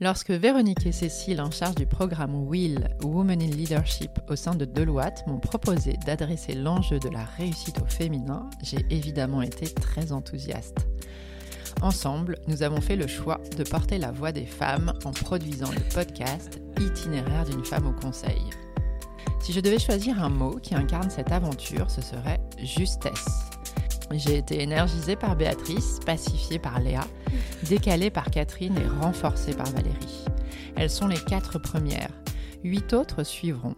[0.00, 4.64] Lorsque Véronique et Cécile, en charge du programme Will Women in Leadership au sein de
[4.64, 10.88] Deloitte, m'ont proposé d'adresser l'enjeu de la réussite au féminin, j'ai évidemment été très enthousiaste.
[11.82, 15.94] Ensemble, nous avons fait le choix de porter la voix des femmes en produisant le
[15.94, 18.42] podcast Itinéraire d'une femme au conseil.
[19.40, 23.51] Si je devais choisir un mot qui incarne cette aventure, ce serait justesse.
[24.14, 27.06] J'ai été énergisée par Béatrice, pacifiée par Léa,
[27.68, 30.24] décalée par Catherine et renforcée par Valérie.
[30.76, 32.12] Elles sont les quatre premières.
[32.64, 33.74] Huit autres suivront.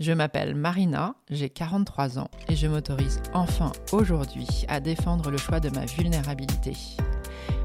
[0.00, 5.60] Je m'appelle Marina, j'ai 43 ans et je m'autorise enfin aujourd'hui à défendre le choix
[5.60, 6.72] de ma vulnérabilité.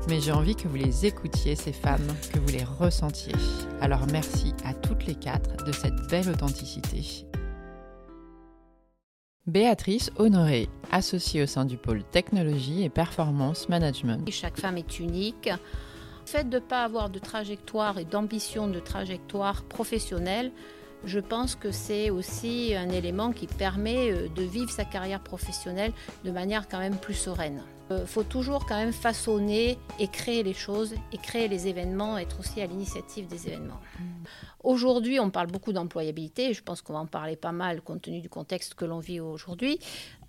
[0.08, 3.34] Mais j'ai envie que vous les écoutiez, ces femmes, que vous les ressentiez.
[3.82, 7.26] Alors merci à toutes les quatre de cette belle authenticité
[9.48, 14.30] Béatrice Honoré, associée au sein du pôle technologie et performance management.
[14.32, 15.48] Chaque femme est unique.
[15.48, 20.52] Le fait de ne pas avoir de trajectoire et d'ambition de trajectoire professionnelle,
[21.06, 25.94] je pense que c'est aussi un élément qui permet euh, de vivre sa carrière professionnelle
[26.26, 27.62] de manière quand même plus sereine.
[27.90, 32.18] Il euh, faut toujours quand même façonner et créer les choses et créer les événements,
[32.18, 33.80] être aussi à l'initiative des événements.
[34.64, 38.20] Aujourd'hui, on parle beaucoup d'employabilité, je pense qu'on va en parler pas mal compte tenu
[38.20, 39.80] du contexte que l'on vit aujourd'hui.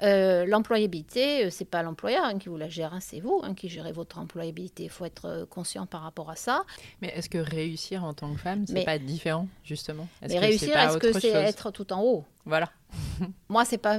[0.02, 3.54] Euh, l'employabilité, euh, c'est pas l'employeur hein, qui vous la gère, hein, c'est vous hein,
[3.54, 4.84] qui gérez votre employabilité.
[4.84, 6.62] Il faut être euh, conscient par rapport à ça.
[7.02, 10.06] Mais est-ce que réussir en tant que femme, c'est pas différent justement?
[10.22, 12.24] Est Mais réussir, est-ce que c'est être tout en haut?
[12.48, 12.70] Voilà.
[13.50, 13.98] Moi, c'est pas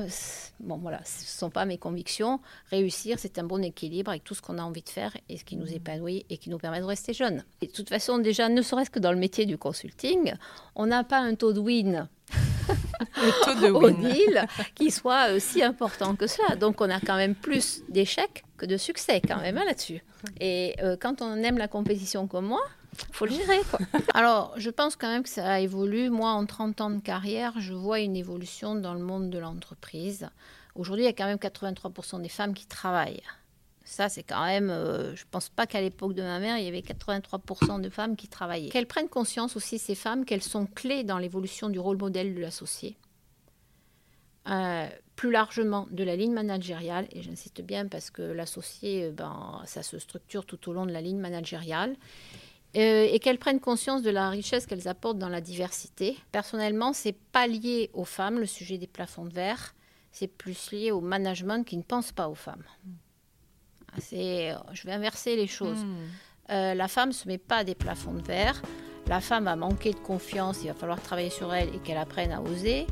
[0.59, 2.39] bon, voilà, ce sont pas mes convictions.
[2.71, 5.43] Réussir, c'est un bon équilibre avec tout ce qu'on a envie de faire et ce
[5.43, 5.75] qui nous mmh.
[5.75, 7.43] épanouit et qui nous permet de rester jeunes.
[7.61, 10.33] Et de toute façon, déjà, ne serait-ce que dans le métier du consulting,
[10.75, 12.09] on n'a pas un taux de win
[13.17, 16.55] le taux de au deal qui soit euh, si important que cela.
[16.55, 20.03] Donc on a quand même plus d'échecs que de succès quand même hein, là-dessus.
[20.39, 22.61] Et euh, quand on aime la compétition comme moi,
[23.11, 23.59] faut le gérer.
[24.13, 26.09] Alors, je pense quand même que ça a évolué.
[26.09, 30.29] Moi, en 30 ans de carrière, je vois une évolution dans le monde de l'entreprise.
[30.75, 33.23] Aujourd'hui, il y a quand même 83% des femmes qui travaillent.
[33.83, 34.69] Ça, c'est quand même.
[34.69, 37.89] Euh, je ne pense pas qu'à l'époque de ma mère, il y avait 83% de
[37.89, 38.69] femmes qui travaillaient.
[38.69, 42.39] Qu'elles prennent conscience aussi, ces femmes, qu'elles sont clés dans l'évolution du rôle modèle de
[42.39, 42.97] l'associé.
[44.47, 49.61] Euh, plus largement de la ligne managériale, et j'insiste bien parce que l'associé, euh, ben,
[49.65, 51.95] ça se structure tout au long de la ligne managériale,
[52.75, 56.17] et qu'elles prennent conscience de la richesse qu'elles apportent dans la diversité.
[56.31, 59.73] Personnellement, c'est pas lié aux femmes, le sujet des plafonds de verre,
[60.11, 62.63] c'est plus lié au management qui ne pense pas aux femmes.
[63.97, 65.83] C'est, je vais inverser les choses.
[65.83, 66.07] Hmm.
[66.51, 68.61] Euh, la femme ne se met pas des plafonds de verre.
[69.07, 72.31] La femme a manqué de confiance, il va falloir travailler sur elle et qu'elle apprenne
[72.31, 72.85] à oser.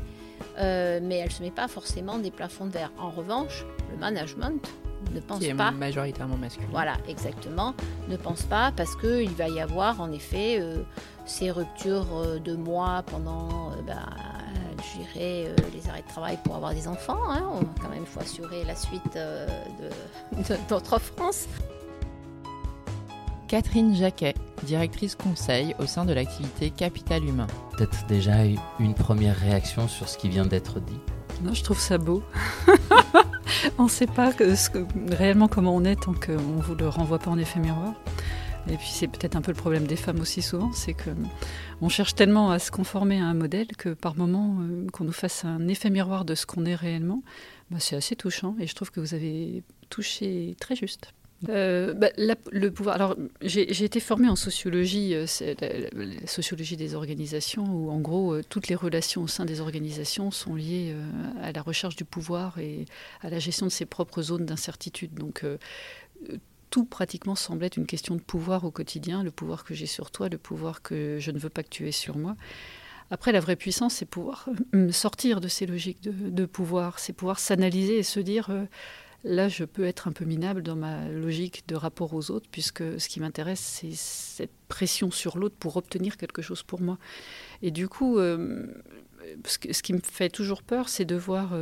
[0.58, 2.92] Euh, mais elle ne se met pas forcément des plafonds de verre.
[2.98, 4.68] En revanche, le management
[5.14, 5.70] ne pense Qui est pas.
[5.70, 6.68] majoritairement masculin.
[6.70, 7.74] Voilà, exactement.
[8.08, 10.82] Ne pense pas parce qu'il va y avoir en effet euh,
[11.26, 14.06] ces ruptures de mois pendant bah,
[14.96, 17.18] gérer euh, les arrêts de travail pour avoir des enfants.
[17.28, 17.42] Hein.
[17.52, 19.46] On, quand même, il faut assurer la suite euh,
[20.36, 21.46] de, notre France.
[23.46, 24.34] Catherine Jacquet,
[24.64, 27.46] directrice conseil au sein de l'activité Capital Humain.
[27.76, 28.44] Peut-être déjà
[28.78, 31.00] une première réaction sur ce qui vient d'être dit?
[31.42, 32.22] Non, je trouve ça beau.
[33.78, 34.32] on ne sait pas
[35.10, 37.94] réellement comment on est tant qu'on ne vous le renvoie pas en effet miroir.
[38.70, 41.10] Et puis c'est peut-être un peu le problème des femmes aussi souvent, c'est que
[41.80, 45.12] on cherche tellement à se conformer à un modèle que par moment euh, qu'on nous
[45.12, 47.22] fasse un effet miroir de ce qu'on est réellement,
[47.70, 51.14] bah, c'est assez touchant et je trouve que vous avez touché très juste.
[51.48, 52.96] Euh, bah, le pouvoir.
[52.96, 55.26] Alors, j'ai été formée en sociologie, euh,
[56.26, 60.94] sociologie des organisations, où en gros toutes les relations au sein des organisations sont liées
[61.40, 62.86] à la recherche du pouvoir et
[63.20, 65.14] à la gestion de ses propres zones d'incertitude.
[65.14, 65.44] Donc,
[66.70, 70.10] tout pratiquement semble être une question de pouvoir au quotidien, le pouvoir que j'ai sur
[70.10, 72.36] toi, le pouvoir que je ne veux pas que tu aies sur moi.
[73.10, 77.38] Après, la vraie puissance, c'est pouvoir euh, sortir de ces logiques de, pouvoir, c'est pouvoir
[77.38, 78.66] s'analyser et se dire, euh,
[79.24, 83.00] là, je peux être un peu minable dans ma logique de rapport aux autres, puisque
[83.00, 86.98] ce qui m'intéresse, c'est cette pression sur l'autre pour obtenir quelque chose pour moi.
[87.62, 88.66] Et du coup, euh,
[89.44, 91.52] ce, qui me fait toujours peur, c'est de voir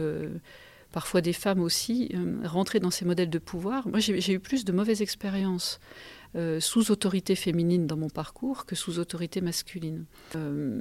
[0.97, 3.87] parfois des femmes aussi, euh, rentrer dans ces modèles de pouvoir.
[3.87, 5.79] Moi, j'ai eu plus de mauvaises expériences
[6.37, 10.05] euh, sous autorité féminine dans mon parcours que sous autorité masculine.
[10.35, 10.81] Euh,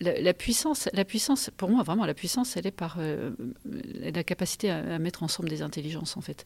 [0.00, 2.98] la, puissance, la puissance, pour moi, vraiment, la puissance, elle est par
[3.64, 6.44] la capacité à, mettre ensemble des intelligences, en fait.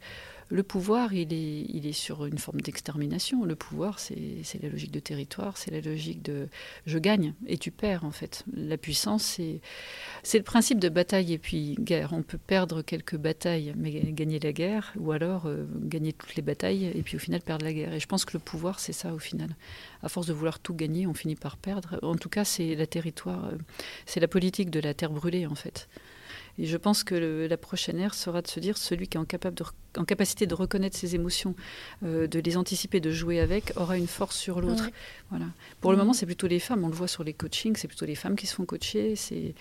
[0.51, 3.45] le pouvoir, il est, il est sur une forme d'extermination.
[3.45, 6.49] Le pouvoir, c'est la logique de territoire, c'est la logique de
[6.85, 8.45] je gagne et tu perds, en fait.
[8.55, 9.41] La puissance,
[10.23, 12.13] c'est le principe de bataille et puis guerre.
[12.13, 16.43] On peut perdre quelques batailles, mais gagner la guerre, ou alors euh, gagner toutes les
[16.43, 17.95] batailles et puis au final perdre la guerre.
[17.95, 19.51] Et je pense que le pouvoir, c'est ça au final.
[20.03, 21.99] À force de vouloir tout gagner, on finit par perdre.
[22.03, 23.59] En tout cas, c'est la territoire, euh,
[24.07, 25.89] c'est la politique de la terre brûlée, en fait.
[26.59, 29.27] Et je pense que la prochaine ère sera de se dire celui qui est en,
[29.27, 29.65] capable de,
[29.99, 31.55] en capacité de reconnaître ses émotions,
[32.03, 34.89] euh, de les anticiper, de jouer avec, aura une force sur l'autre.
[35.31, 35.47] Voilà.
[35.81, 36.83] Pour le moment, c'est plutôt les femmes.
[36.85, 39.17] On le voit sur les coachings, c'est plutôt les femmes qui se font coacher.
[39.17, 39.55] C'est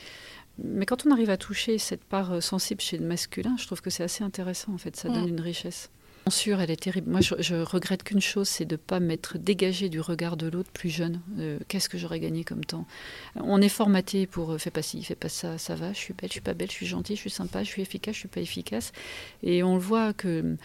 [0.64, 3.82] mais quand on arrive à toucher cette part euh, sensible chez le masculin, je trouve
[3.82, 4.96] que c'est assez intéressant en fait.
[4.96, 5.90] Ça donne une richesse
[6.32, 7.12] sûr, elle est terrible.
[7.12, 10.72] Moi, je, regrette qu'une chose, c'est de ne pas m'être dégagé du regard de l'autre
[10.72, 11.22] plus jeune.
[11.40, 12.88] Euh, qu'est-ce que j'aurais gagné comme temps?
[13.36, 16.14] On est formaté pour euh, fais pas ci, fais pas ça, ça va, je suis
[16.14, 18.20] belle, je suis pas belle, je suis gentille, je suis sympa, je suis efficace, je
[18.20, 18.92] suis pas efficace.
[19.44, 20.58] Et on le voit que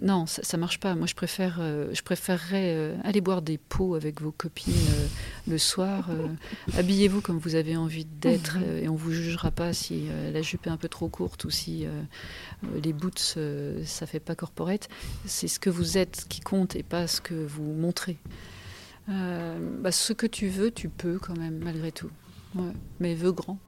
[0.00, 0.94] non, ça, ça marche pas.
[0.94, 5.06] Moi, je préfère, euh, je préférerais euh, aller boire des pots avec vos copines euh,
[5.46, 6.08] le soir.
[6.76, 10.70] Habillez-vous comme vous avez envie d'être et on vous jugera pas si la jupe est
[10.70, 11.86] un peu trop courte ou si
[12.82, 13.38] les boots
[13.84, 14.88] ça fait pas corporate.
[15.26, 18.16] C'est ce que vous êtes qui compte et pas ce que vous montrez.
[19.08, 22.10] Bah, ce que tu veux, tu peux quand même malgré tout.
[23.00, 23.58] Mais veux grand.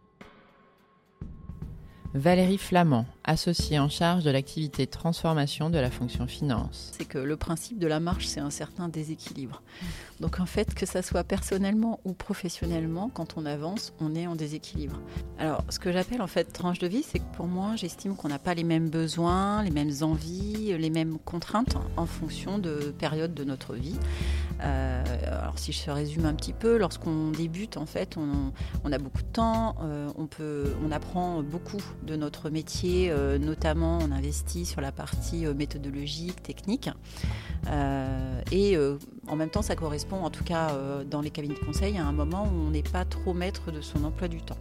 [2.16, 6.90] Valérie Flamand, associée en charge de l'activité transformation de la fonction finance.
[6.96, 9.62] C'est que le principe de la marche, c'est un certain déséquilibre.
[10.20, 14.34] Donc en fait, que ça soit personnellement ou professionnellement, quand on avance, on est en
[14.34, 14.98] déséquilibre.
[15.38, 18.28] Alors ce que j'appelle en fait tranche de vie, c'est que pour moi, j'estime qu'on
[18.28, 23.34] n'a pas les mêmes besoins, les mêmes envies, les mêmes contraintes en fonction de périodes
[23.34, 23.98] de notre vie.
[24.62, 29.22] Euh, alors si je résume un petit peu, lorsqu'on débute, en fait, on, a beaucoup
[29.22, 34.64] de temps, euh, on, peut, on apprend beaucoup de notre métier, euh, notamment on investit
[34.64, 36.90] sur la partie méthodologique, technique.
[38.52, 38.78] et
[39.28, 40.72] en même temps, ça correspond, en tout cas
[41.10, 43.80] dans les cabinets de conseil, à un moment où on n'est pas trop maître de
[43.80, 44.58] son emploi du temps.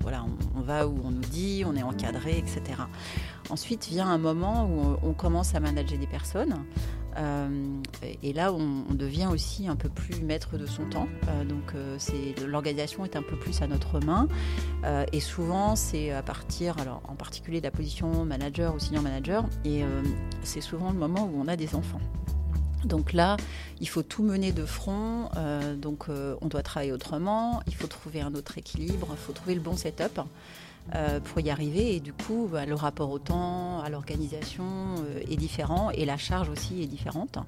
[0.00, 0.24] voilà,
[0.56, 2.62] on, va où on nous dit, on est encadré, etc.
[3.50, 6.64] Ensuite vient un moment où on commence à manager des personnes.
[7.16, 7.82] Euh,
[8.22, 11.08] et là, on, devient aussi un peu plus maître de son temps.
[11.28, 11.98] Euh, donc, euh,
[12.46, 14.28] l'organisation est un peu plus à notre main.
[15.12, 19.44] et souvent, c'est à partir, alors en particulier de la position manager ou senior manager,
[19.64, 19.82] et
[20.42, 22.00] c'est souvent le moment où on a des enfants.
[22.84, 23.36] Donc là,
[23.80, 25.28] il faut tout mener de front.
[25.76, 27.62] donc, on doit travailler autrement.
[27.66, 29.08] Il faut trouver un autre équilibre.
[29.10, 30.20] Il faut trouver le bon setup.
[30.94, 31.96] Euh, pour y arriver.
[31.96, 34.64] Et du coup, bah, le rapport au temps, à l'organisation
[34.98, 37.38] euh, est différent et la charge aussi est différente.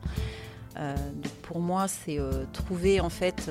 [0.79, 0.97] Euh,
[1.43, 2.19] pour moi, c'est
[2.53, 3.51] trouver en fait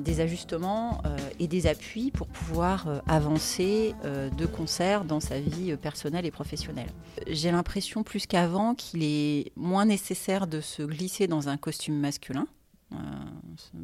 [0.00, 1.02] des ajustements
[1.38, 6.90] et des appuis pour pouvoir avancer de concert dans sa vie personnelle et professionnelle.
[7.28, 12.46] J'ai l'impression plus qu'avant qu'il est moins nécessaire de se glisser dans un costume masculin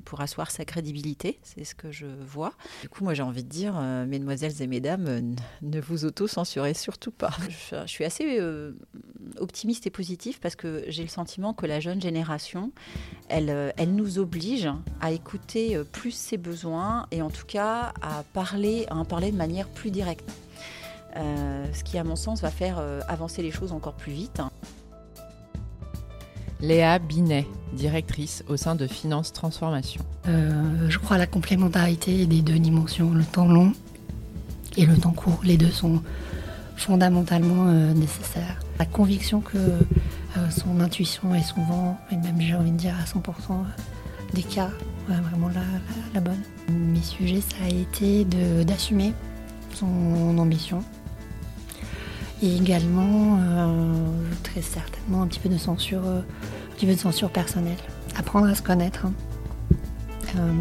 [0.04, 2.52] pour asseoir sa crédibilité, c'est ce que je vois.
[2.82, 5.20] Du coup, moi j'ai envie de dire, euh, mesdemoiselles et mesdames, euh,
[5.62, 7.30] ne vous auto-censurez surtout pas.
[7.70, 8.40] Je, suis assez
[9.38, 12.72] optimiste et positive parce que j'ai le sentiment que la jeune génération,
[13.28, 14.68] elle, elle nous oblige
[15.00, 19.36] à écouter plus ses besoins et en tout cas à parler, à en parler de
[19.36, 20.30] manière plus directe.
[21.14, 22.78] ce qui, à mon sens, va faire
[23.08, 24.40] avancer les choses encore plus vite.
[26.62, 30.04] Léa Binet, directrice au sein de Finance Transformation.
[30.28, 33.72] Euh, je crois à la complémentarité des deux dimensions, le temps long
[34.76, 35.40] et le temps court.
[35.42, 36.02] Les deux sont
[36.76, 38.58] fondamentalement euh, nécessaires.
[38.78, 43.04] La conviction que euh, son intuition est souvent, et même j'ai envie de dire à
[43.04, 43.64] 100%
[44.34, 44.70] des cas,
[45.08, 45.50] vraiment
[46.14, 46.40] la, bonne.
[46.68, 48.24] Mes sujets, ça a été
[48.64, 49.12] d'assumer
[49.74, 50.84] son ambition,
[52.42, 53.38] et également
[54.42, 56.02] très certainement un petit peu de censure
[56.86, 57.76] de censure personnelle.
[58.16, 59.12] Apprendre à se connaître, hein.
[60.36, 60.52] euh,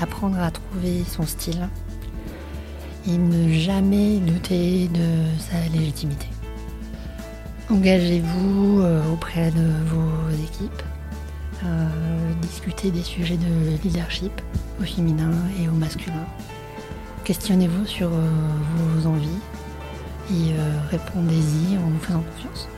[0.00, 1.68] apprendre à trouver son style
[3.06, 6.26] et ne jamais douter de sa légitimité.
[7.70, 10.82] Engagez-vous euh, auprès de vos équipes,
[11.64, 11.88] euh,
[12.42, 14.32] discutez des sujets de leadership
[14.80, 16.26] au féminin et au masculin.
[17.24, 19.28] Questionnez-vous sur vos envies
[20.30, 20.54] et
[20.90, 22.68] répondez-y en vous faisant confiance.